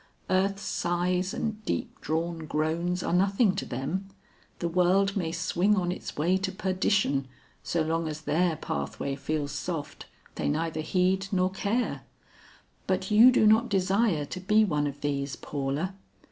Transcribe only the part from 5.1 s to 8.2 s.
may swing on in its way to perdition; so long